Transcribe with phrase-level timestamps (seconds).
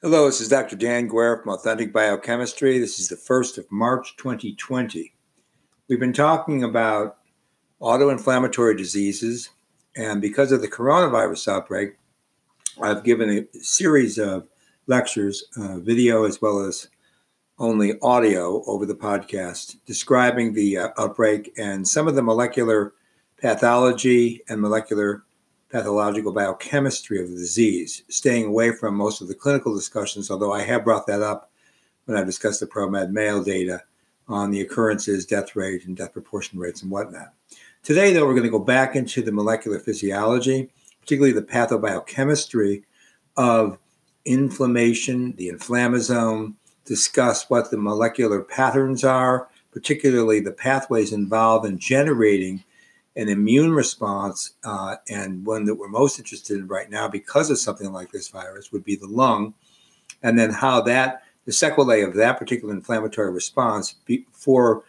[0.00, 0.76] Hello, this is Dr.
[0.76, 2.78] Dan Guerra from Authentic Biochemistry.
[2.78, 5.12] This is the 1st of March 2020.
[5.88, 7.16] We've been talking about
[7.82, 9.50] autoinflammatory diseases,
[9.96, 11.96] and because of the coronavirus outbreak,
[12.80, 14.46] I've given a series of
[14.86, 16.86] lectures, uh, video as well as
[17.58, 22.92] only audio over the podcast, describing the uh, outbreak and some of the molecular
[23.40, 25.24] pathology and molecular
[25.70, 30.62] pathological biochemistry of the disease, staying away from most of the clinical discussions, although I
[30.62, 31.50] have brought that up
[32.06, 33.82] when I discussed the ProMED mail data
[34.28, 37.32] on the occurrences, death rate, and death proportion rates and whatnot.
[37.82, 42.82] Today, though, we're going to go back into the molecular physiology, particularly the pathobiochemistry
[43.36, 43.78] of
[44.24, 46.54] inflammation, the inflammasome,
[46.84, 52.64] discuss what the molecular patterns are, particularly the pathways involved in generating
[53.18, 57.58] an immune response, uh, and one that we're most interested in right now because of
[57.58, 59.52] something like this virus would be the lung,
[60.22, 64.84] and then how that the sequelae of that particular inflammatory response be, for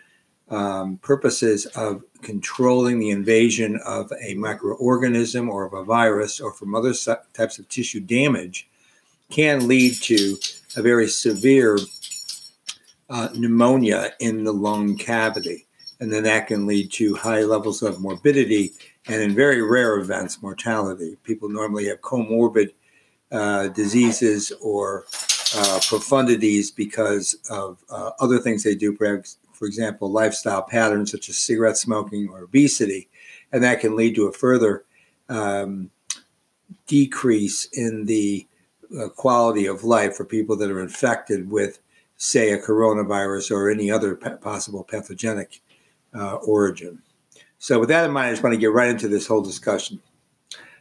[0.50, 6.76] um, purposes of controlling the invasion of a microorganism or of a virus or from
[6.76, 6.94] other
[7.34, 8.68] types of tissue damage
[9.32, 10.38] can lead to
[10.76, 11.78] a very severe
[13.10, 15.66] uh, pneumonia in the lung cavity
[16.00, 18.72] and then that can lead to high levels of morbidity
[19.08, 21.18] and in very rare events mortality.
[21.24, 22.70] People normally have comorbid
[23.32, 25.06] uh, diseases or
[25.56, 31.30] uh, profundities because of uh, other things they do perhaps for example lifestyle patterns such
[31.30, 33.08] as cigarette smoking or obesity
[33.52, 34.86] and that can lead to a further
[35.28, 35.90] um,
[36.88, 38.48] decrease in the
[39.00, 41.80] uh, quality of life for people that are infected with
[42.18, 45.62] say a coronavirus or any other possible pathogenic
[46.14, 47.02] uh, origin.
[47.58, 50.02] So, with that in mind, I just want to get right into this whole discussion.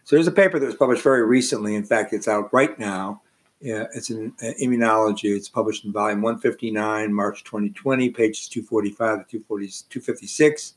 [0.05, 1.75] So, there's a paper that was published very recently.
[1.75, 3.23] In fact, it's out right now.
[3.61, 5.37] it's in uh, immunology.
[5.37, 10.75] It's published in volume 159, March 2020, pages 245 to 256.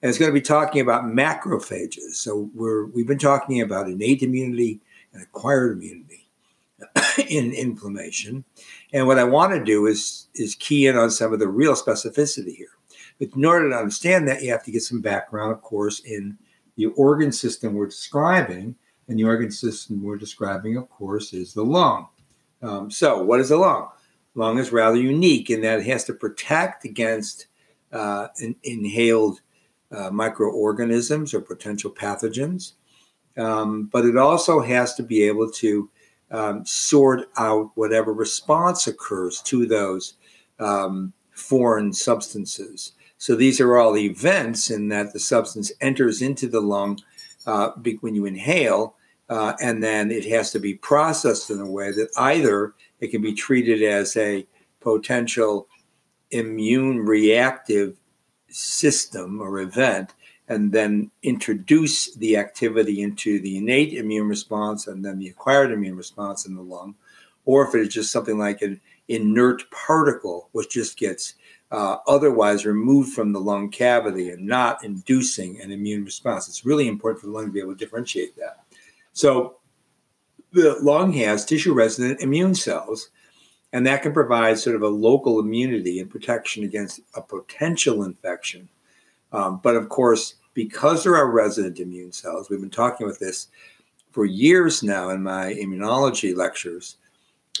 [0.00, 2.12] And it's going to be talking about macrophages.
[2.12, 4.80] So, we're, we've been talking about innate immunity
[5.14, 6.28] and acquired immunity
[7.28, 8.44] in inflammation.
[8.92, 11.74] And what I want to do is, is key in on some of the real
[11.74, 12.77] specificity here.
[13.18, 16.38] But in order to understand that, you have to get some background, of course, in
[16.76, 18.76] the organ system we're describing.
[19.08, 22.08] And the organ system we're describing, of course, is the lung.
[22.62, 23.88] Um, so, what is the lung?
[24.34, 27.46] Lung is rather unique in that it has to protect against
[27.92, 29.40] uh, in, inhaled
[29.90, 32.72] uh, microorganisms or potential pathogens,
[33.36, 35.90] um, but it also has to be able to
[36.30, 40.14] um, sort out whatever response occurs to those
[40.58, 42.92] um, foreign substances.
[43.18, 47.00] So these are all events in that the substance enters into the lung
[47.46, 47.70] uh,
[48.00, 48.94] when you inhale,
[49.28, 53.20] uh, and then it has to be processed in a way that either it can
[53.20, 54.46] be treated as a
[54.80, 55.66] potential
[56.30, 57.96] immune reactive
[58.48, 60.14] system or event,
[60.46, 65.96] and then introduce the activity into the innate immune response and then the acquired immune
[65.96, 66.94] response in the lung,
[67.44, 71.34] or if it is just something like an inert particle, which just gets
[71.70, 76.48] uh, otherwise removed from the lung cavity and not inducing an immune response.
[76.48, 78.64] It's really important for the lung to be able to differentiate that.
[79.12, 79.56] So,
[80.52, 83.10] the lung has tissue resident immune cells,
[83.74, 88.68] and that can provide sort of a local immunity and protection against a potential infection.
[89.30, 93.48] Um, but of course, because there are resident immune cells, we've been talking about this
[94.10, 96.96] for years now in my immunology lectures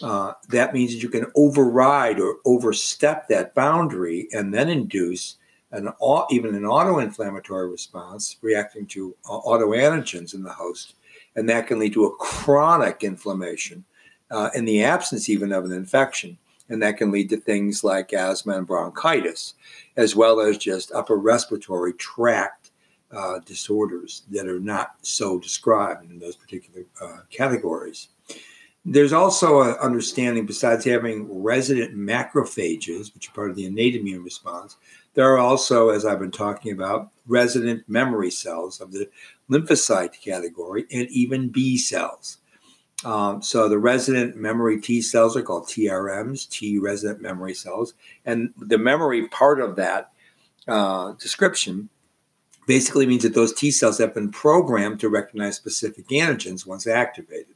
[0.02, 5.36] uh, that means that you can override or overstep that boundary and then induce
[5.72, 5.88] an
[6.30, 10.94] even an autoinflammatory response reacting to uh, autoantigens in the host,
[11.36, 13.84] and that can lead to a chronic inflammation
[14.30, 16.38] uh, in the absence even of an infection,
[16.68, 19.54] and that can lead to things like asthma and bronchitis,
[19.96, 22.70] as well as just upper respiratory tract
[23.10, 28.08] uh, disorders that are not so described in those particular uh, categories.
[28.84, 34.22] There's also an understanding, besides having resident macrophages, which are part of the innate immune
[34.22, 34.76] response,
[35.14, 39.08] there are also, as I've been talking about, resident memory cells of the
[39.50, 42.38] lymphocyte category and even B cells.
[43.04, 47.94] Um, so the resident memory T cells are called TRMs, T resident memory cells.
[48.24, 50.12] And the memory part of that
[50.66, 51.88] uh, description
[52.66, 57.54] basically means that those T cells have been programmed to recognize specific antigens once activated.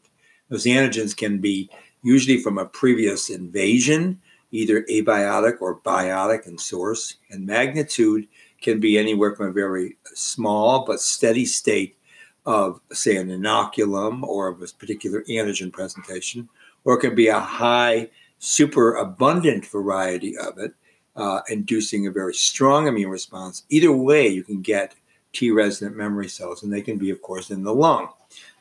[0.53, 1.71] Those antigens can be
[2.03, 4.21] usually from a previous invasion,
[4.51, 8.29] either abiotic or biotic in source, and magnitude
[8.61, 11.97] can be anywhere from a very small but steady state
[12.45, 16.47] of, say, an inoculum or of a particular antigen presentation,
[16.85, 20.75] or it can be a high, super abundant variety of it,
[21.17, 23.65] uh, inducing a very strong immune response.
[23.71, 24.95] Either way, you can get
[25.33, 28.11] T resident memory cells, and they can be, of course, in the lung.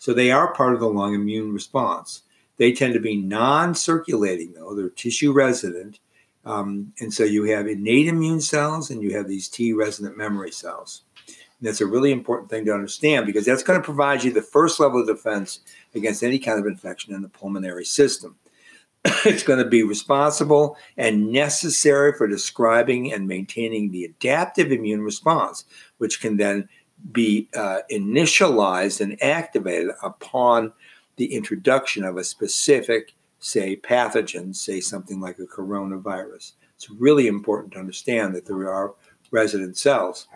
[0.02, 2.24] So they are part of the lung immune response.
[2.58, 6.00] They tend to be non circulating, though, they're tissue resident.
[6.44, 10.50] Um, and so you have innate immune cells and you have these T resident memory
[10.50, 11.04] cells.
[11.28, 14.42] And that's a really important thing to understand because that's going to provide you the
[14.42, 15.60] first level of defense
[15.94, 18.38] against any kind of infection in the pulmonary system.
[19.24, 25.66] it's going to be responsible and necessary for describing and maintaining the adaptive immune response,
[26.00, 26.68] which can then
[27.12, 30.74] be uh, initialized and activated upon
[31.16, 36.54] the introduction of a specific, say, pathogen, say something like a coronavirus.
[36.76, 38.94] It's really important to understand that there are
[39.32, 40.28] resident cells.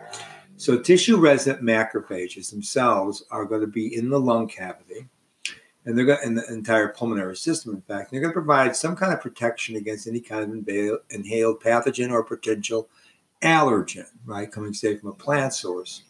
[0.56, 5.08] So, tissue resident macrophages themselves are going to be in the lung cavity
[5.86, 7.74] and they're going to, in the entire pulmonary system.
[7.74, 11.62] In fact, they're going to provide some kind of protection against any kind of inhaled
[11.62, 12.88] pathogen or potential
[13.42, 16.02] allergen, right, coming say from a plant source.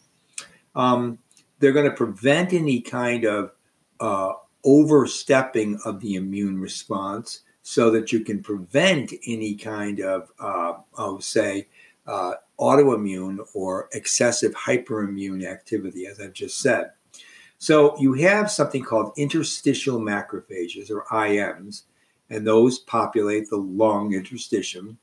[0.77, 1.17] Um,
[1.59, 3.51] they're going to prevent any kind of
[3.99, 4.33] uh,
[4.63, 11.19] overstepping of the immune response, so that you can prevent any kind of, uh, oh,
[11.19, 11.67] say,
[12.05, 16.91] uh, autoimmune or excessive hyperimmune activity, as I've just said.
[17.57, 21.83] So you have something called interstitial macrophages or IMs,
[22.29, 24.95] and those populate the lung interstitium.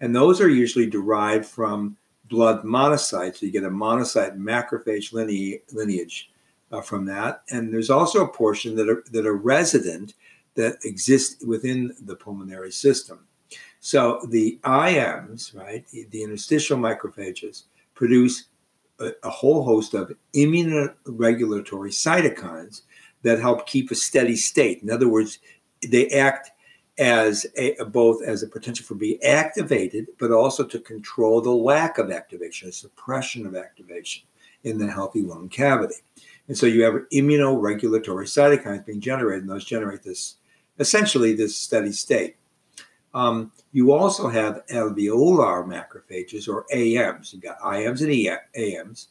[0.00, 1.96] And those are usually derived from
[2.28, 3.36] blood monocytes.
[3.36, 6.30] So you get a monocyte macrophage lineage
[6.70, 7.42] uh, from that.
[7.50, 10.14] And there's also a portion that are, that are resident
[10.54, 13.20] that exist within the pulmonary system.
[13.80, 17.64] So the IMs, right, the, interstitial macrophages,
[17.94, 18.44] produce
[18.98, 22.82] a, a whole host of immunoregulatory cytokines
[23.22, 24.82] that help keep a steady state.
[24.82, 25.38] In other words,
[25.86, 26.50] they act
[26.98, 31.98] as a, both as a potential for being activated, but also to control the lack
[31.98, 34.24] of activation, suppression of activation
[34.64, 35.94] in the healthy lung cavity.
[36.48, 40.36] And so you have immunoregulatory cytokines being generated, and those generate this
[40.78, 42.36] essentially this steady state.
[43.14, 47.32] Um, you also have alveolar macrophages or AMs.
[47.32, 49.08] You've got IMs and AMs,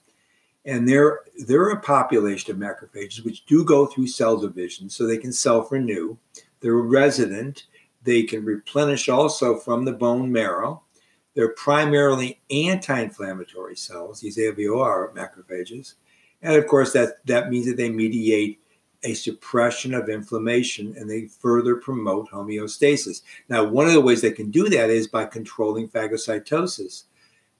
[0.66, 5.18] and they're they're a population of macrophages which do go through cell division, so they
[5.18, 6.18] can self-renew.
[6.60, 7.66] They're resident.
[8.08, 10.82] They can replenish also from the bone marrow.
[11.34, 15.96] They're primarily anti-inflammatory cells, these alveolar macrophages,
[16.42, 18.62] and of course that that means that they mediate
[19.04, 23.24] a suppression of inflammation and they further promote homeostasis.
[23.50, 27.04] Now, one of the ways they can do that is by controlling phagocytosis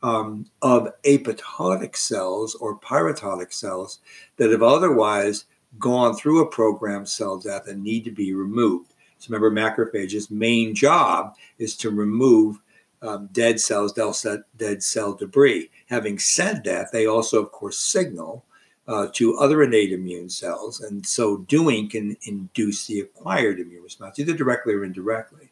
[0.02, 4.00] um, of apoptotic cells or pyroptotic cells
[4.38, 5.44] that have otherwise
[5.78, 8.94] gone through a programmed cell death and need to be removed.
[9.20, 12.60] So, remember, macrophages' main job is to remove
[13.02, 13.94] um, dead cells,
[14.58, 15.70] dead cell debris.
[15.88, 18.46] Having said that, they also, of course, signal
[18.88, 24.18] uh, to other innate immune cells, and so doing can induce the acquired immune response,
[24.20, 25.50] either directly or indirectly.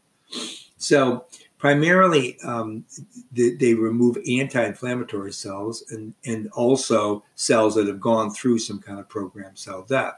[0.77, 1.25] So,
[1.57, 2.85] primarily, um,
[3.31, 8.99] they, they, remove anti-inflammatory cells and and also cells that have gone through some kind
[8.99, 10.15] of programmed cell death.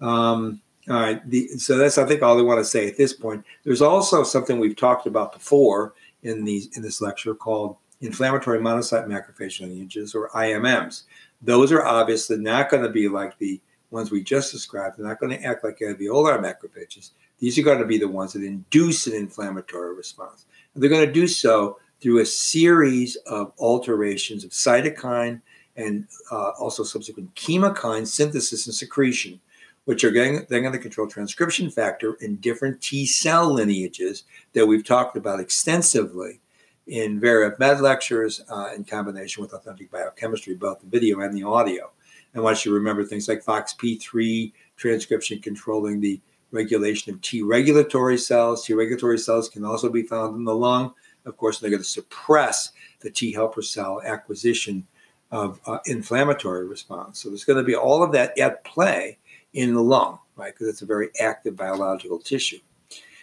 [0.00, 3.12] Um, all right, the, so that's I think all I want to say at this
[3.12, 3.44] point.
[3.64, 9.06] There's also something we've talked about before in these in this lecture called inflammatory monocyte
[9.06, 11.04] macrophage lineages or IMMs.
[11.42, 14.98] Those are obviously not going to be like the ones we just described.
[14.98, 17.10] They're not going to act like alveolar macrophages.
[17.38, 20.46] These are going to be the ones that induce an inflammatory response.
[20.74, 25.40] And they're going to do so through a series of alterations of cytokine
[25.76, 29.40] and uh, also subsequent chemokine synthesis and secretion,
[29.84, 34.66] which are going, they're going to control transcription factor in different T cell lineages that
[34.66, 36.40] we've talked about extensively
[36.86, 41.42] in various med lectures uh, in combination with authentic biochemistry, both the video and the
[41.42, 41.90] audio.
[42.34, 46.20] And once you remember things like FOXP3 transcription controlling the
[46.54, 48.64] regulation of T regulatory cells.
[48.64, 50.94] T regulatory cells can also be found in the lung.
[51.26, 54.86] Of course, they're going to suppress the T helper cell acquisition
[55.30, 57.20] of uh, inflammatory response.
[57.20, 59.18] So there's going to be all of that at play
[59.54, 60.52] in the lung, right?
[60.52, 62.58] Because it's a very active biological tissue.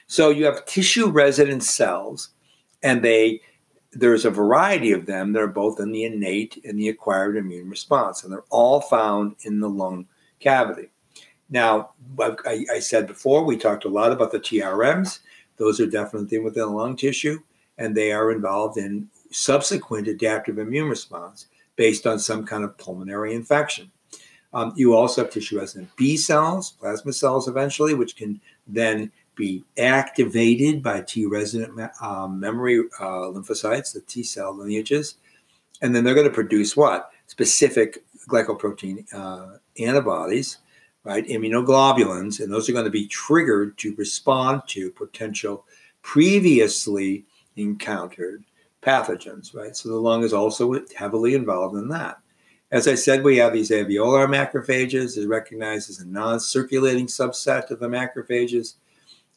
[0.07, 2.29] So you have tissue resident cells,
[2.81, 3.41] and they
[3.93, 7.69] there's a variety of them that are both in the innate and the acquired immune
[7.69, 10.07] response, and they're all found in the lung
[10.39, 10.89] cavity.
[11.49, 15.19] Now, I, I said before, we talked a lot about the TRMs.
[15.57, 17.39] Those are definitely within the lung tissue,
[17.77, 23.33] and they are involved in subsequent adaptive immune response based on some kind of pulmonary
[23.33, 23.91] infection.
[24.53, 29.63] Um, you also have tissue resident B cells, plasma cells eventually, which can then be
[29.77, 35.15] activated by T resident um, memory uh, lymphocytes, the T cell lineages.
[35.81, 37.11] And then they're going to produce what?
[37.27, 40.59] Specific glycoprotein uh, antibodies,
[41.03, 41.25] right?
[41.27, 42.39] Immunoglobulins.
[42.39, 45.65] And those are going to be triggered to respond to potential
[46.01, 48.43] previously encountered
[48.81, 49.75] pathogens, right?
[49.75, 52.20] So the lung is also heavily involved in that.
[52.71, 57.79] As I said, we have these alveolar macrophages, is recognized as a non-circulating subset of
[57.79, 58.75] the macrophages,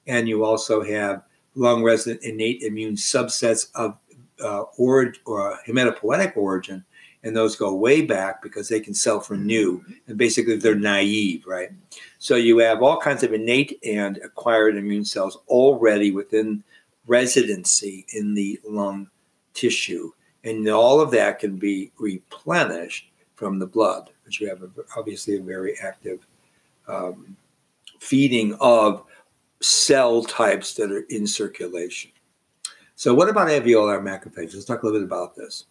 [0.07, 1.25] and you also have
[1.57, 3.99] lung-resident innate immune subsets of
[4.43, 6.85] uh, or, or hematopoietic origin,
[7.25, 11.71] and those go way back because they can self-renew, and basically they're naive, right?
[12.19, 16.63] So you have all kinds of innate and acquired immune cells already within
[17.07, 19.09] residency in the lung
[19.55, 20.13] tissue.
[20.43, 25.37] And all of that can be replenished from the blood, which you have a, obviously
[25.37, 26.27] a very active
[26.89, 27.37] um,
[28.01, 29.05] feeding of
[29.61, 32.11] cell types that are in circulation.
[32.95, 34.55] So, what about alveolar macrophages?
[34.55, 35.67] Let's talk a little bit about this.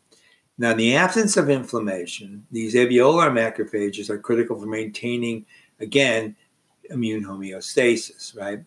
[0.57, 5.45] Now, in the absence of inflammation, these alveolar macrophages are critical for maintaining,
[5.79, 6.35] again,
[6.89, 8.63] immune homeostasis, right?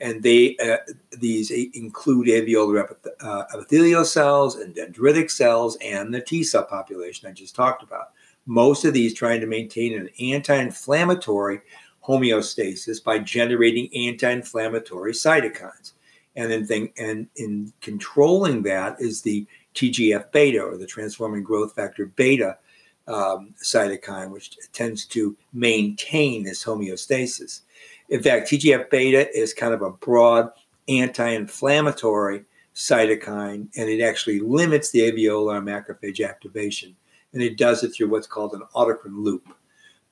[0.00, 0.78] and they uh,
[1.18, 7.28] these include alveolar epith- uh, epithelial cells and dendritic cells and the T cell population
[7.28, 8.12] I just talked about.
[8.50, 11.60] Most of these trying to maintain an anti-inflammatory
[12.04, 15.92] homeostasis by generating anti-inflammatory cytokines,
[16.34, 21.76] and then thing, and in controlling that is the TGF beta or the transforming growth
[21.76, 22.58] factor beta
[23.06, 27.60] um, cytokine, which tends to maintain this homeostasis.
[28.08, 30.50] In fact, TGF beta is kind of a broad
[30.88, 32.42] anti inflammatory
[32.74, 36.96] cytokine, and it actually limits the alveolar macrophage activation.
[37.32, 39.48] And it does it through what's called an autocrine loop.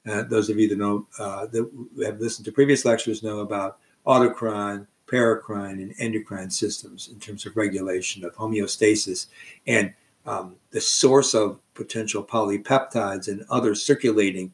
[0.08, 1.68] Uh, those of you that know uh, that
[2.04, 7.56] have listened to previous lectures know about autocrine, paracrine, and endocrine systems in terms of
[7.56, 9.26] regulation of homeostasis
[9.66, 9.92] and
[10.24, 14.52] um, the source of potential polypeptides and other circulating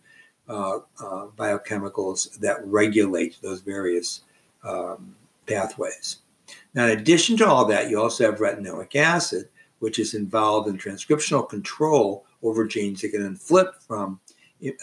[0.48, 4.22] uh, uh, biochemicals that regulate those various
[4.62, 5.16] um,
[5.46, 6.18] pathways.
[6.74, 10.78] Now, in addition to all that, you also have retinoic acid, which is involved in
[10.78, 14.20] transcriptional control over genes that can then flip from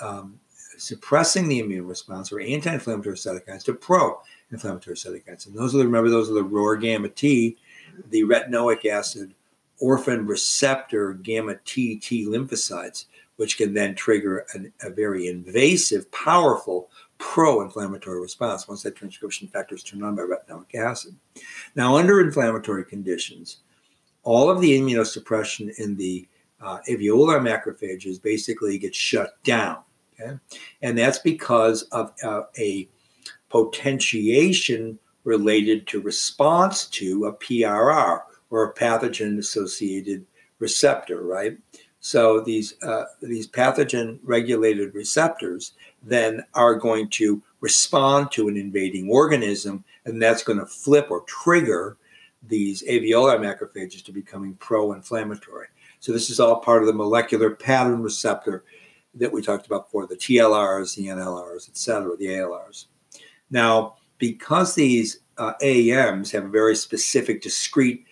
[0.01, 0.37] um,
[0.77, 5.47] suppressing the immune response or anti-inflammatory cytokines to pro-inflammatory cytokines.
[5.47, 7.57] And those are the, remember, those are the ROR gamma T,
[8.09, 9.33] the retinoic acid
[9.79, 13.05] orphan receptor gamma T T lymphocytes
[13.41, 19.47] which can then trigger an, a very invasive, powerful pro inflammatory response once that transcription
[19.47, 21.15] factor is turned on by retinoic acid.
[21.75, 23.61] Now, under inflammatory conditions,
[24.21, 26.27] all of the immunosuppression in the
[26.61, 29.77] uh, alveolar macrophages basically get shut down.
[30.19, 30.37] Okay?
[30.81, 32.87] And that's because of uh, a
[33.49, 40.25] potentiation related to response to a PRR or a pathogen associated
[40.59, 41.57] receptor, right?
[41.99, 49.09] So these uh, these pathogen regulated receptors then are going to respond to an invading
[49.09, 51.97] organism, and that's going to flip or trigger
[52.47, 55.67] these alveolar macrophages to becoming pro-inflammatory.
[56.01, 58.65] So this is all part of the molecular pattern receptor
[59.13, 62.87] that we talked about before, the TLRs, the NLRs, et cetera, the ALRs.
[63.51, 68.05] Now, because these uh, AMs have a very specific, discrete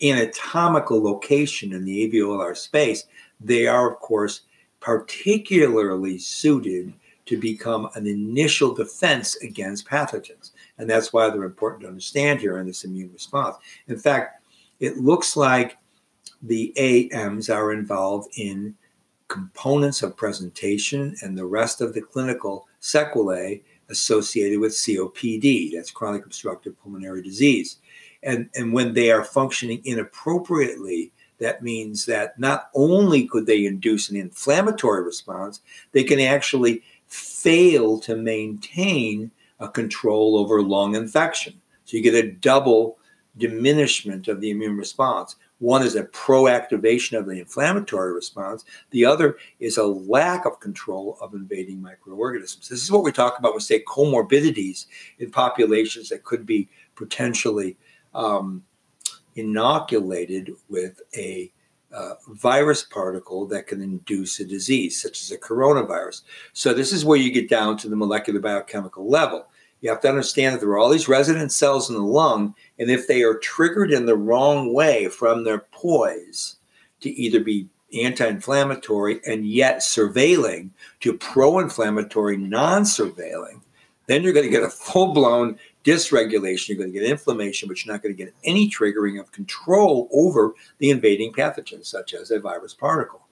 [0.00, 3.04] anatomical location in the alveolar space,
[3.40, 4.42] they are, of course,
[4.78, 6.92] particularly suited
[7.26, 10.52] to become an initial defense against pathogens.
[10.78, 13.56] And that's why they're important to understand here in this immune response.
[13.88, 14.44] In fact,
[14.78, 15.78] it looks like
[16.44, 18.74] the AMs are involved in
[19.28, 26.24] components of presentation and the rest of the clinical sequelae associated with COPD, that's chronic
[26.24, 27.78] obstructive pulmonary disease.
[28.22, 34.08] And, and when they are functioning inappropriately, that means that not only could they induce
[34.08, 35.60] an inflammatory response,
[35.92, 41.60] they can actually fail to maintain a control over lung infection.
[41.84, 42.98] So you get a double
[43.36, 45.36] diminishment of the immune response.
[45.64, 48.66] One is a proactivation of the inflammatory response.
[48.90, 52.68] The other is a lack of control of invading microorganisms.
[52.68, 54.84] This is what we talk about when say comorbidities
[55.20, 57.78] in populations that could be potentially
[58.14, 58.62] um,
[59.36, 61.50] inoculated with a
[61.94, 66.24] uh, virus particle that can induce a disease, such as a coronavirus.
[66.52, 69.46] So, this is where you get down to the molecular biochemical level.
[69.84, 72.90] You have to understand that there are all these resident cells in the lung, and
[72.90, 76.56] if they are triggered in the wrong way from their poise
[77.02, 83.60] to either be anti inflammatory and yet surveilling to pro inflammatory, non surveilling,
[84.06, 86.68] then you're going to get a full blown dysregulation.
[86.70, 90.08] You're going to get inflammation, but you're not going to get any triggering of control
[90.14, 93.23] over the invading pathogens, such as a virus particle.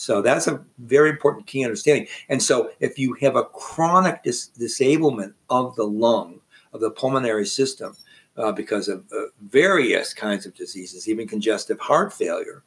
[0.00, 2.06] So that's a very important key understanding.
[2.30, 6.40] And so if you have a chronic dis- disablement of the lung,
[6.72, 7.94] of the pulmonary system,
[8.38, 12.62] uh, because of uh, various kinds of diseases, even congestive heart failure,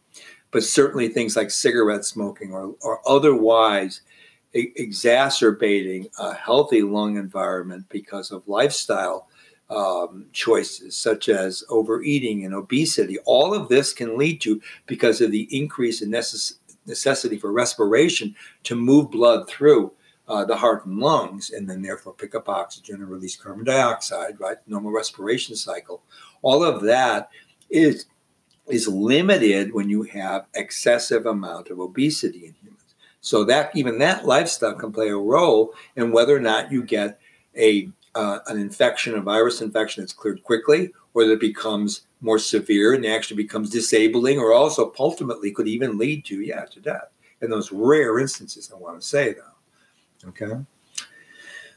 [0.51, 4.01] but certainly things like cigarette smoking or, or otherwise
[4.53, 9.27] exacerbating a healthy lung environment because of lifestyle
[9.71, 13.17] um, choices such as overeating and obesity.
[13.25, 18.35] All of this can lead to because of the increase in necess- necessity for respiration
[18.63, 19.91] to move blood through
[20.27, 24.39] uh, the heart and lungs, and then therefore pick up oxygen and release carbon dioxide.
[24.39, 26.01] Right, normal respiration cycle.
[26.41, 27.29] All of that
[27.69, 28.05] is
[28.67, 32.95] is limited when you have excessive amount of obesity in humans.
[33.19, 37.19] So that even that lifestyle can play a role in whether or not you get
[37.57, 42.93] a uh, an infection, a virus infection that's cleared quickly, or it becomes more severe
[42.93, 47.10] and actually becomes disabling, or also ultimately could even lead to, yeah, to death.
[47.41, 50.29] In those rare instances, I want to say though.
[50.29, 50.63] Okay.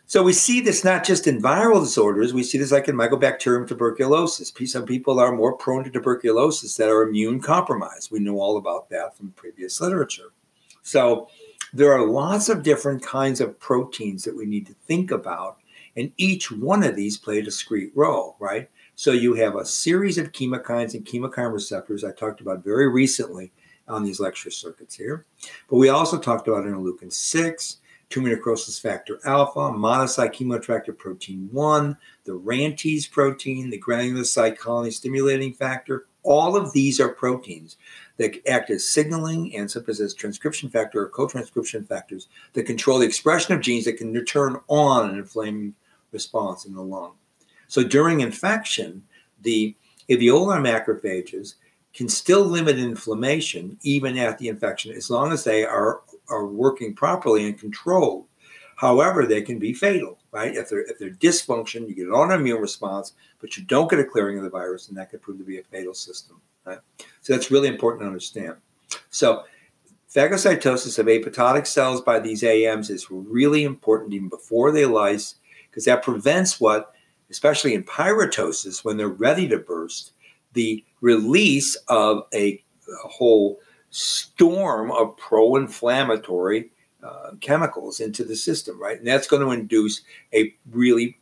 [0.08, 3.66] So we see this not just in viral disorders, we see this like in mycobacterium
[3.66, 4.52] tuberculosis.
[4.70, 8.12] Some people are more prone to tuberculosis that are immune compromised.
[8.12, 10.30] We know all about that from previous literature.
[10.82, 11.28] So
[11.72, 15.58] there are lots of different kinds of proteins that we need to think about
[15.96, 18.70] and each one of these play a discrete role, right?
[18.98, 23.52] So you have a series of chemokines and chemokine receptors I talked about very recently
[23.86, 25.26] on these lecture circuits here.
[25.68, 27.76] But we also talked about interleukin 6,
[28.08, 35.52] tumor necrosis factor alpha, monocyte chemoattractive protein 1, the RANTES protein, the granulocyte colony stimulating
[35.52, 36.06] factor.
[36.22, 37.76] All of these are proteins
[38.16, 43.06] that act as signaling and sometimes as transcription factor or co-transcription factors that control the
[43.06, 45.74] expression of genes that can turn on an inflamed
[46.12, 47.12] response in the lung.
[47.68, 49.02] So during infection,
[49.42, 49.74] the
[50.08, 51.54] alveolar macrophages
[51.94, 56.94] can still limit inflammation even at the infection as long as they are, are working
[56.94, 58.26] properly and controlled.
[58.76, 60.54] However, they can be fatal, right?
[60.54, 64.04] If they're if they're dysfunction, you get an autoimmune response, but you don't get a
[64.04, 66.38] clearing of the virus, and that could prove to be a fatal system.
[66.66, 66.78] Right?
[67.22, 68.56] So that's really important to understand.
[69.08, 69.44] So
[70.14, 75.36] phagocytosis of apoptotic cells by these AMs is really important even before they lyse
[75.70, 76.92] because that prevents what,
[77.30, 80.12] especially in pyroptosis, when they're ready to burst,
[80.52, 82.62] the release of a,
[83.04, 83.58] a whole
[83.90, 86.70] storm of pro inflammatory
[87.02, 88.98] uh, chemicals into the system, right?
[88.98, 91.16] And that's going to induce a really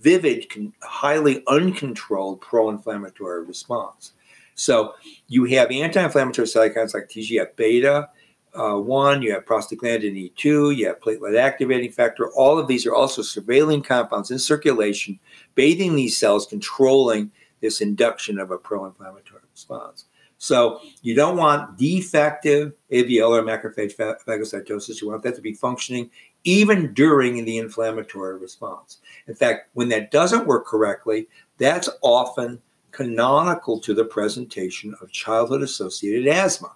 [0.00, 0.46] vivid,
[0.82, 4.12] highly uncontrolled pro inflammatory response.
[4.54, 4.94] So
[5.28, 8.08] you have anti inflammatory cytokines like TGF beta,
[8.54, 12.30] uh, 1, you have prostaglandin E2, you have platelet activating factor.
[12.32, 15.18] All of these are also surveilling compounds in circulation,
[15.54, 20.04] bathing these cells, controlling this induction of a pro inflammatory response.
[20.38, 25.00] So you don't want defective alveolar macrophage phagocytosis.
[25.00, 26.10] You want that to be functioning
[26.44, 28.98] even during the inflammatory response.
[29.28, 32.60] In fact, when that doesn't work correctly, that's often
[32.90, 36.74] canonical to the presentation of childhood associated asthma.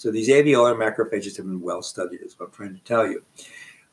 [0.00, 3.22] So these alveolar macrophages have been well studied, is what I'm trying to tell you.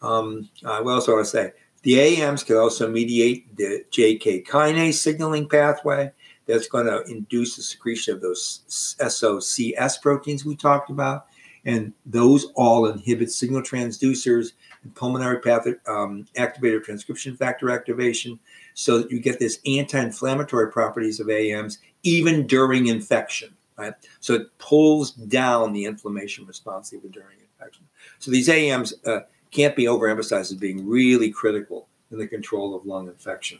[0.01, 4.93] Um, I will also want to say the AMs can also mediate the JAK kinase
[4.93, 6.09] signaling pathway
[6.45, 11.25] that's going to induce the secretion of those SOCS proteins we talked about.
[11.65, 18.39] And those all inhibit signal transducers and pulmonary path um, activator transcription factor activation
[18.75, 23.93] so that you get this anti inflammatory properties of AMs even during infection right?
[24.19, 27.85] So it pulls down the inflammation response even during infection.
[28.19, 32.85] So these AMs uh, can't be overemphasized as being really critical in the control of
[32.85, 33.59] lung infection.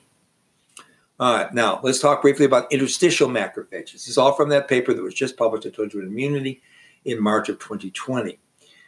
[1.20, 3.94] All right, now let's talk briefly about interstitial macrophages.
[3.94, 6.62] This is all from that paper that was just published, I told you, in Immunity
[7.06, 8.38] in March of 2020.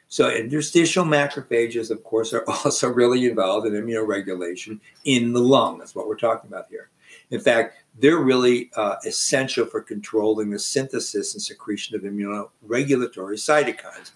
[0.10, 5.80] So interstitial macrophages, of course, are also really involved in immunoregulation in the lung.
[5.80, 6.90] That's what we're talking about here.
[7.32, 14.12] In fact, they're really uh, essential for controlling the synthesis and secretion of immunoregulatory cytokines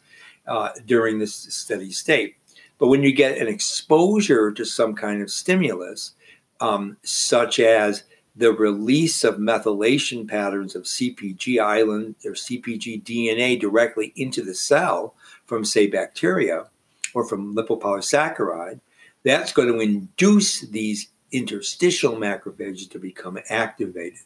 [0.48, 2.36] uh, during this steady state.
[2.80, 6.14] But when you get an exposure to some kind of stimulus,
[6.60, 8.04] um, such as
[8.36, 15.16] the release of methylation patterns of CPG island or CPG DNA directly into the cell
[15.46, 16.66] from, say, bacteria
[17.14, 18.80] or from lipopolysaccharide,
[19.24, 24.20] that's going to induce these interstitial macrophages to become activated.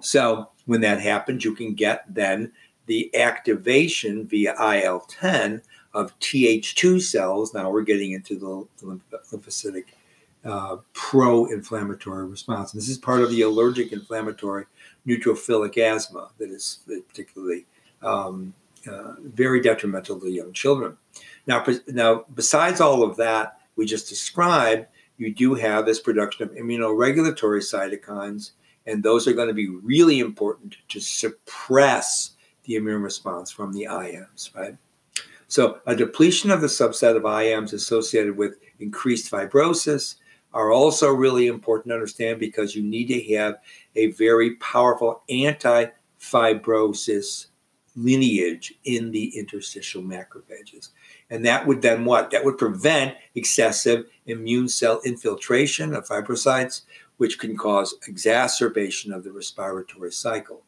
[0.00, 2.52] So when that happens, you can get then
[2.86, 5.62] the activation via IL 10
[5.92, 7.54] of Th2 cells.
[7.54, 8.66] Now we're getting into the
[9.32, 9.84] lymphocytic
[10.44, 12.72] uh, pro inflammatory response.
[12.72, 14.66] And this is part of the allergic inflammatory
[15.06, 17.64] neutrophilic asthma that is particularly
[18.02, 18.52] um,
[18.86, 20.96] uh, very detrimental to young children.
[21.46, 24.86] Now, now, besides all of that we just described,
[25.16, 28.52] you do have this production of immunoregulatory cytokines,
[28.86, 32.32] and those are going to be really important to suppress
[32.64, 34.76] the immune response from the IMs, right?
[35.48, 40.16] So, a depletion of the subset of IMs associated with increased fibrosis
[40.52, 43.56] are also really important to understand because you need to have
[43.96, 45.86] a very powerful anti
[46.20, 47.46] fibrosis
[47.96, 50.90] lineage in the interstitial macrophages.
[51.30, 52.30] And that would then what?
[52.30, 56.82] That would prevent excessive immune cell infiltration of fibrocytes,
[57.16, 60.62] which can cause exacerbation of the respiratory cycle.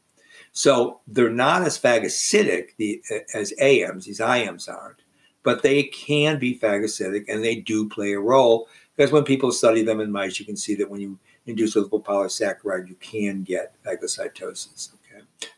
[0.52, 3.02] So they're not as phagocytic the,
[3.34, 5.02] as AMs, these IMs aren't,
[5.42, 9.82] but they can be phagocytic and they do play a role because when people study
[9.82, 13.74] them in mice, you can see that when you induce a lipopolysaccharide, you can get
[13.84, 14.90] phagocytosis.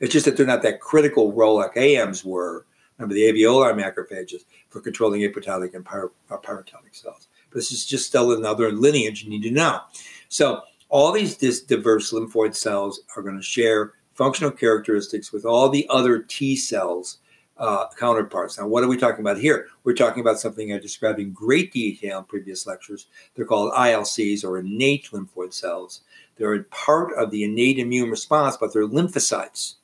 [0.00, 2.66] It's just that they're not that critical role like AMs were.
[2.98, 7.28] Remember the alveolar macrophages for controlling apoptotic and pyro, uh, pyroptotic cells.
[7.50, 9.80] But this is just still another lineage you need to know.
[10.28, 15.86] So all these diverse lymphoid cells are going to share functional characteristics with all the
[15.90, 17.18] other T cells
[17.58, 18.58] uh, counterparts.
[18.58, 19.66] Now, what are we talking about here?
[19.84, 23.06] We're talking about something I described in great detail in previous lectures.
[23.34, 26.02] They're called ILCs or innate lymphoid cells.
[26.36, 29.74] They're a part of the innate immune response, but they're lymphocytes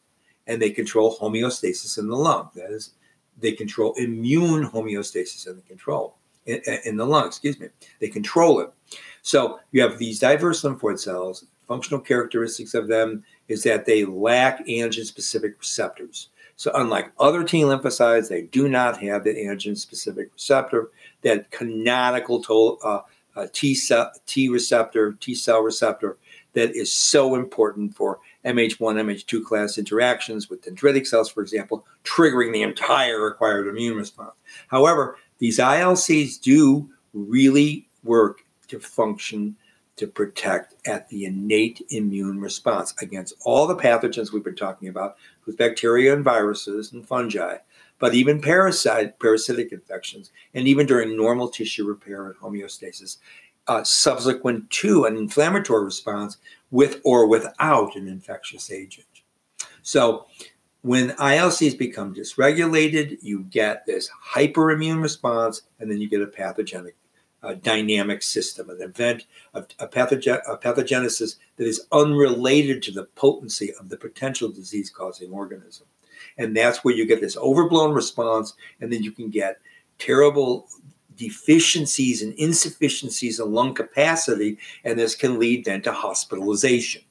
[0.47, 2.51] and they control homeostasis in the lung.
[2.55, 2.91] That is,
[3.39, 7.27] they control immune homeostasis in the control in, in the lung.
[7.27, 7.69] Excuse me.
[8.01, 8.73] They control it.
[9.23, 11.47] So you have these diverse lymphoid cells.
[11.67, 16.29] Functional characteristics of them is that they lack antigen-specific receptors.
[16.57, 20.91] So unlike other T lymphocytes, they do not have the antigen-specific receptor,
[21.23, 23.03] that canonical to, uh,
[23.37, 26.17] uh, T, cell, T receptor, T cell receptor
[26.53, 32.53] that is so important for MH1, MH2 class interactions with dendritic cells, for example, triggering
[32.53, 34.35] the entire required immune response.
[34.69, 39.57] However, these ILCs do really work to function
[39.97, 45.17] to protect at the innate immune response against all the pathogens we've been talking about
[45.47, 47.57] with bacteria and viruses and fungi,
[47.99, 53.19] but even parasite, parasitic infections, and even during normal tissue repair and homeostasis,
[53.67, 56.39] uh, subsequent to an inflammatory response
[56.71, 59.07] with or without an infectious agent.
[59.83, 60.27] So
[60.83, 66.97] when ILCs become dysregulated, you get this hyperimmune response, and then you get a pathogenic
[67.45, 73.05] uh, dynamic system, an event, of a, pathogen, a pathogenesis that is unrelated to the
[73.05, 75.87] potency of the potential disease causing organism.
[76.39, 79.61] And that's where you get this overblown response, and then you can get
[79.99, 80.69] terrible
[81.17, 87.03] deficiencies and insufficiencies in lung capacity, and this can lead then to hospitalization.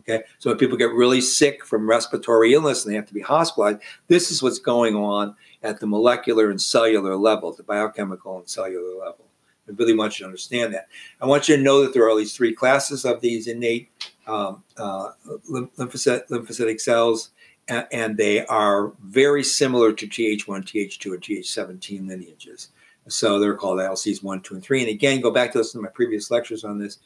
[0.00, 3.20] Okay, so when people get really sick from respiratory illness and they have to be
[3.20, 8.48] hospitalized, this is what's going on at the molecular and cellular level, the biochemical and
[8.48, 9.27] cellular level.
[9.68, 10.88] I really want you to understand that.
[11.20, 13.90] I want you to know that there are at least three classes of these innate
[14.26, 15.10] um, uh,
[15.50, 17.30] lymphocyte, lymphocytic cells,
[17.66, 22.68] and, and, they are very similar to Th1, Th2, and Th17 lineages.
[23.08, 24.80] So they're called ILCs 1, 2, and 3.
[24.82, 26.98] And again, go back to listen to my previous lectures on this.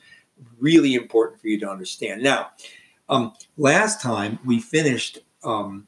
[0.59, 2.23] Really important for you to understand.
[2.23, 2.51] Now,
[3.09, 5.87] um, last time we finished um,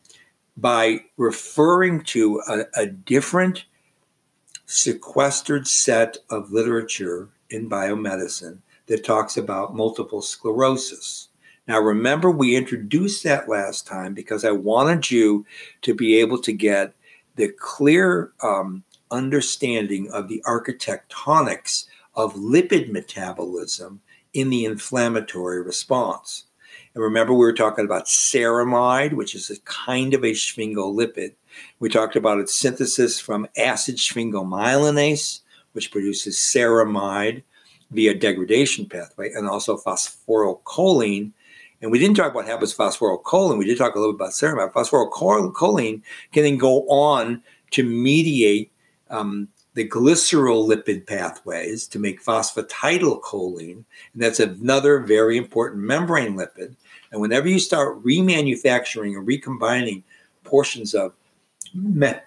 [0.56, 3.64] by referring to a, a different
[4.66, 11.28] sequestered set of literature in biomedicine that talks about multiple sclerosis.
[11.66, 15.46] Now, remember, we introduced that last time because I wanted you
[15.82, 16.94] to be able to get
[17.36, 24.00] the clear um, understanding of the architectonics of lipid metabolism
[24.32, 26.44] in the inflammatory response.
[26.94, 31.34] And remember, we were talking about ceramide, which is a kind of a sphingolipid.
[31.78, 35.40] We talked about its synthesis from acid sphingomyelinase,
[35.72, 37.42] which produces ceramide
[37.90, 41.32] via degradation pathway, and also phosphorylcholine.
[41.82, 43.58] And we didn't talk about what happens phosphorylcholine.
[43.58, 44.72] We did talk a little bit about ceramide.
[44.72, 48.72] Phosphorylcholine can then go on to mediate
[49.10, 53.84] um, the glycerolipid pathways to make phosphatidylcholine.
[54.14, 56.76] And that's another very important membrane lipid.
[57.12, 60.02] And whenever you start remanufacturing or recombining
[60.44, 61.12] portions of
[61.74, 62.20] me-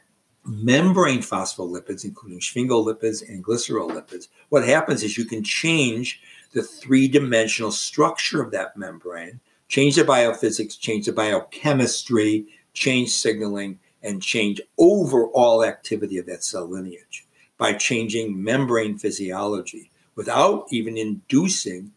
[0.45, 6.21] membrane phospholipids, including sphingolipids and glycerolipids, what happens is you can change
[6.53, 13.79] the three dimensional structure of that membrane, change the biophysics, change the biochemistry, change signaling,
[14.03, 17.25] and change overall activity of that cell lineage
[17.57, 21.91] by changing membrane physiology without even inducing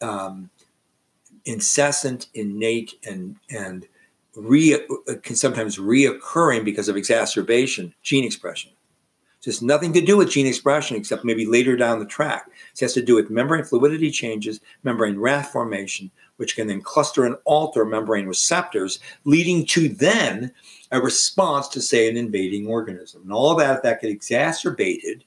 [0.00, 0.50] um,
[1.44, 3.86] incessant, innate, and and
[4.36, 8.70] re, uh, can sometimes reoccurring because of exacerbation gene expression.
[9.42, 12.46] Just nothing to do with gene expression except maybe later down the track.
[12.72, 17.26] It has to do with membrane fluidity changes, membrane raft formation, which can then cluster
[17.26, 20.50] and alter membrane receptors, leading to then
[20.92, 23.20] a response to, say, an invading organism.
[23.22, 25.24] And all that, that gets exacerbated,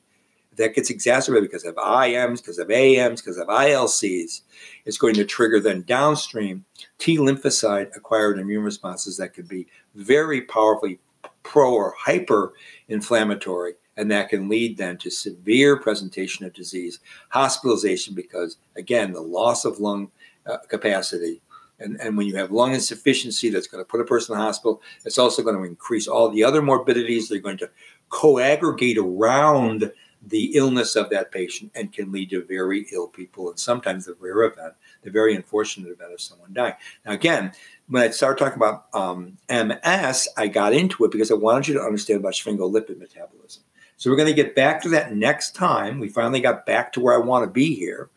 [0.57, 4.41] that gets exacerbated because of IMs, because of AMs, because of ILCs,
[4.85, 6.65] it's going to trigger then downstream
[6.97, 10.99] T lymphocyte acquired immune responses that could be very powerfully
[11.43, 12.53] pro or hyper
[12.87, 19.21] inflammatory and that can lead then to severe presentation of disease, hospitalization, because again, the
[19.21, 20.11] loss of lung
[20.45, 21.41] uh, capacity.
[21.79, 24.45] And, and when you have lung insufficiency, that's going to put a person in the
[24.45, 24.81] hospital.
[25.03, 27.27] It's also going to increase all the other morbidities.
[27.27, 27.69] They're going to
[28.09, 29.91] co-aggregate around
[30.29, 34.15] the illness of that patient and can lead to very ill people and sometimes the
[34.19, 36.73] rare event, the very unfortunate event of someone dying.
[37.05, 37.51] Now, again,
[37.87, 41.73] when I started talking about um, MS, I got into it because I wanted you
[41.75, 43.63] to understand about sphingolipid metabolism.
[43.95, 45.99] So we're going to get back to that next time.
[45.99, 48.09] We finally got back to where I want to be here.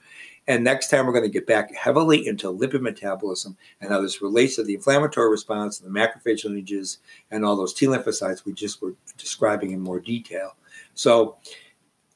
[0.47, 4.21] And next time, we're going to get back heavily into lipid metabolism and how this
[4.21, 6.99] relates to the inflammatory response and the macrophage lineages
[7.31, 10.57] and all those T lymphocytes we just were describing in more detail.
[10.95, 11.39] So,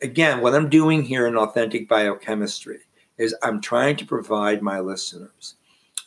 [0.03, 2.81] again, what I'm doing here in authentic biochemistry
[3.19, 5.55] is I'm trying to provide my listeners,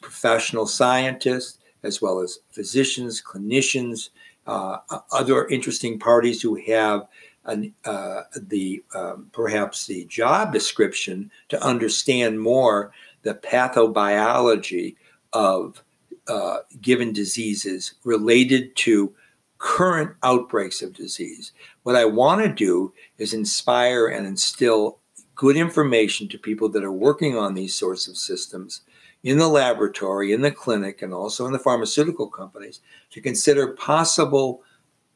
[0.02, 4.10] professional scientists, as well as physicians, clinicians,
[4.45, 4.78] uh,
[5.12, 7.08] other interesting parties who have
[7.45, 12.91] an, uh, the um, perhaps the job description to understand more
[13.23, 14.95] the pathobiology
[15.34, 15.84] of
[16.28, 19.13] uh, given diseases related to
[19.57, 21.51] current outbreaks of disease.
[21.83, 24.99] What I want to do is inspire and instill
[25.35, 28.81] good information to people that are working on these sorts of systems
[29.23, 34.63] in the laboratory, in the clinic, and also in the pharmaceutical companies to consider possible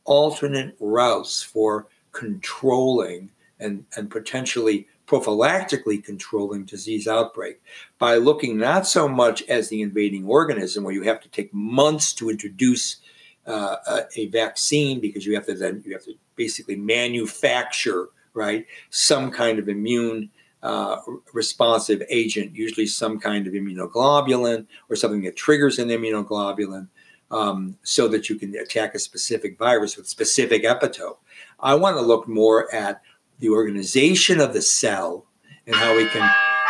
[0.06, 7.62] alternate routes for controlling and, and potentially prophylactically controlling disease outbreak
[8.00, 12.14] by looking not so much as the invading organism where you have to take months
[12.14, 13.01] to introduce
[13.48, 18.66] uh, a, a, vaccine because you have to then you have to basically manufacture right
[18.90, 20.30] some kind of immune
[20.64, 20.98] uh,
[21.34, 26.88] responsive agent usually some kind of immunoglobulin or something that triggers an immunoglobulin
[27.32, 31.18] um, so that you can attack a specific virus with specific epitope
[31.60, 33.02] I want to look more at
[33.40, 35.26] the organization of the cell
[35.66, 36.22] and how we can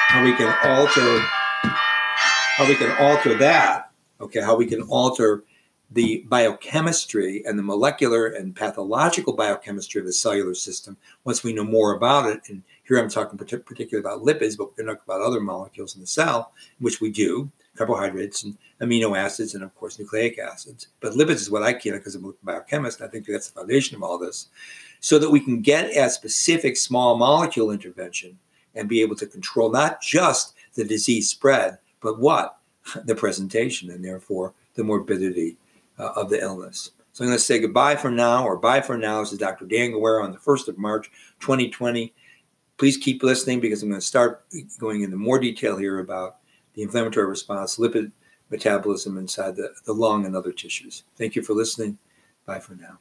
[0.08, 1.20] how we can alter
[2.58, 3.92] how we can alter that.
[4.20, 5.44] Okay, how we can alter
[5.92, 11.66] the biochemistry and the molecular and pathological biochemistry of the cellular system once we know
[11.66, 12.42] more about it.
[12.48, 16.08] And here I'm talking particularly about lipids, but we're talking about other molecules in the
[16.08, 20.88] cell, which we do carbohydrates and amino acids, and of course, nucleic acids.
[21.00, 23.02] But lipids is what I can because I'm a biochemist.
[23.02, 24.48] I think that's the foundation of all this.
[25.00, 28.38] So that we can get a specific small molecule intervention
[28.76, 32.58] and be able to control not just the disease spread, but what?
[33.06, 35.58] The presentation and therefore the morbidity
[36.02, 36.92] uh, of the illness.
[37.14, 39.20] So I'm going to say goodbye for now, or bye for now.
[39.20, 39.66] This is Dr.
[39.66, 42.14] Dan on the 1st of March, 2020.
[42.78, 44.46] Please keep listening because I'm going to start
[44.80, 46.38] going into more detail here about
[46.74, 48.12] the inflammatory response, lipid
[48.50, 51.04] metabolism inside the, the lung and other tissues.
[51.18, 51.98] Thank you for listening.
[52.46, 52.98] Bye for now.